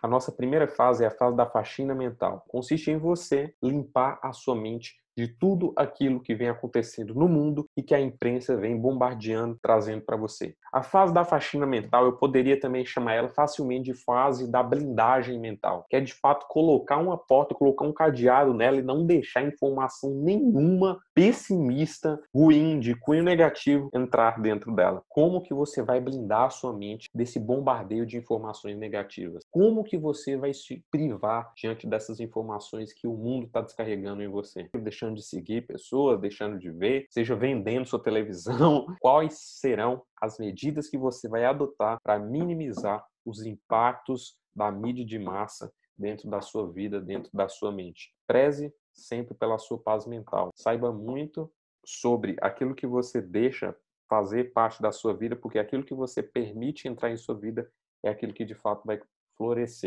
A 0.00 0.06
nossa 0.06 0.30
primeira 0.30 0.68
fase 0.68 1.02
é 1.02 1.08
a 1.08 1.10
fase 1.10 1.36
da 1.36 1.44
faxina 1.44 1.94
mental. 1.94 2.44
Consiste 2.48 2.90
em 2.90 2.98
você 2.98 3.54
limpar 3.62 4.18
a 4.22 4.32
sua 4.32 4.54
mente 4.54 4.96
de 5.18 5.26
tudo 5.26 5.72
aquilo 5.76 6.20
que 6.20 6.32
vem 6.32 6.48
acontecendo 6.48 7.12
no 7.12 7.28
mundo 7.28 7.68
e 7.76 7.82
que 7.82 7.92
a 7.92 8.00
imprensa 8.00 8.56
vem 8.56 8.78
bombardeando, 8.78 9.58
trazendo 9.60 10.02
para 10.02 10.16
você. 10.16 10.54
A 10.72 10.80
fase 10.80 11.12
da 11.12 11.24
faxina 11.24 11.66
mental, 11.66 12.04
eu 12.04 12.12
poderia 12.12 12.58
também 12.60 12.86
chamar 12.86 13.14
ela 13.14 13.28
facilmente 13.28 13.86
de 13.86 13.94
fase 13.94 14.48
da 14.48 14.62
blindagem 14.62 15.40
mental, 15.40 15.84
que 15.90 15.96
é 15.96 16.00
de 16.00 16.14
fato 16.14 16.46
colocar 16.48 16.98
uma 16.98 17.18
porta, 17.18 17.52
colocar 17.52 17.84
um 17.84 17.92
cadeado 17.92 18.54
nela 18.54 18.76
e 18.76 18.82
não 18.82 19.04
deixar 19.04 19.42
informação 19.42 20.10
nenhuma 20.10 21.00
pessimista, 21.12 22.20
ruim, 22.32 22.78
de 22.78 22.94
cunho 22.94 23.24
negativo 23.24 23.90
entrar 23.92 24.40
dentro 24.40 24.72
dela. 24.72 25.02
Como 25.08 25.42
que 25.42 25.52
você 25.52 25.82
vai 25.82 26.00
blindar 26.00 26.44
a 26.44 26.50
sua 26.50 26.72
mente 26.72 27.08
desse 27.12 27.40
bombardeio 27.40 28.06
de 28.06 28.16
informações 28.16 28.78
negativas? 28.78 29.42
Como 29.50 29.82
que 29.82 29.98
você 29.98 30.36
vai 30.36 30.54
se 30.54 30.84
privar 30.92 31.50
diante 31.56 31.88
dessas 31.88 32.20
informações 32.20 32.92
que 32.92 33.08
o 33.08 33.14
mundo 33.14 33.46
está 33.46 33.60
descarregando 33.60 34.22
em 34.22 34.28
você? 34.28 34.68
Deixando 34.74 35.07
deixando 35.08 35.14
de 35.14 35.22
seguir 35.22 35.66
pessoas, 35.66 36.20
deixando 36.20 36.58
de 36.58 36.70
ver, 36.70 37.06
seja 37.10 37.34
vendendo 37.34 37.86
sua 37.86 38.02
televisão, 38.02 38.86
quais 39.00 39.38
serão 39.38 40.02
as 40.20 40.38
medidas 40.38 40.88
que 40.88 40.98
você 40.98 41.28
vai 41.28 41.44
adotar 41.44 41.98
para 42.02 42.18
minimizar 42.18 43.04
os 43.24 43.44
impactos 43.44 44.36
da 44.54 44.70
mídia 44.70 45.04
de 45.04 45.18
massa 45.18 45.72
dentro 45.96 46.28
da 46.28 46.40
sua 46.40 46.70
vida, 46.70 47.00
dentro 47.00 47.30
da 47.32 47.48
sua 47.48 47.72
mente. 47.72 48.12
Preze 48.26 48.72
sempre 48.92 49.34
pela 49.34 49.58
sua 49.58 49.78
paz 49.78 50.06
mental. 50.06 50.50
Saiba 50.54 50.92
muito 50.92 51.50
sobre 51.84 52.36
aquilo 52.40 52.74
que 52.74 52.86
você 52.86 53.20
deixa 53.20 53.74
fazer 54.08 54.52
parte 54.52 54.80
da 54.80 54.90
sua 54.90 55.14
vida, 55.14 55.36
porque 55.36 55.58
aquilo 55.58 55.84
que 55.84 55.94
você 55.94 56.22
permite 56.22 56.88
entrar 56.88 57.10
em 57.10 57.16
sua 57.16 57.34
vida 57.34 57.70
é 58.02 58.08
aquilo 58.08 58.32
que 58.32 58.44
de 58.44 58.54
fato 58.54 58.86
vai 58.86 59.00
florescer. 59.36 59.76